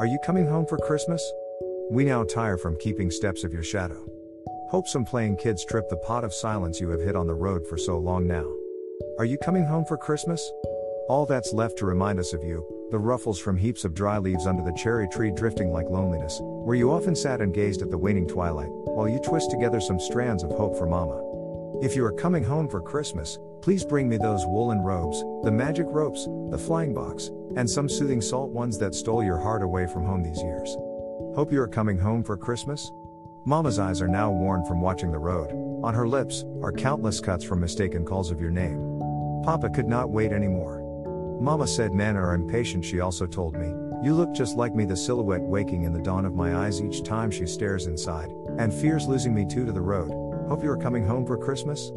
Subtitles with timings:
[0.00, 1.20] Are you coming home for Christmas?
[1.90, 4.06] We now tire from keeping steps of your shadow.
[4.70, 7.66] Hope some playing kids trip the pot of silence you have hit on the road
[7.66, 8.46] for so long now.
[9.18, 10.52] Are you coming home for Christmas?
[11.08, 14.46] All that's left to remind us of you, the ruffles from heaps of dry leaves
[14.46, 17.98] under the cherry tree drifting like loneliness, where you often sat and gazed at the
[17.98, 21.37] waning twilight, while you twist together some strands of hope for Mama.
[21.80, 25.86] If you are coming home for Christmas, please bring me those woolen robes, the magic
[25.88, 30.04] ropes, the flying box, and some soothing salt ones that stole your heart away from
[30.04, 30.74] home these years.
[31.36, 32.90] Hope you are coming home for Christmas?
[33.46, 35.52] Mama's eyes are now worn from watching the road.
[35.84, 38.98] On her lips are countless cuts from mistaken calls of your name.
[39.44, 40.82] Papa could not wait anymore.
[41.40, 43.68] Mama said men are impatient, she also told me.
[44.02, 47.04] You look just like me, the silhouette waking in the dawn of my eyes each
[47.04, 50.27] time she stares inside, and fears losing me too to the road.
[50.48, 51.92] Hope you are coming home for Christmas?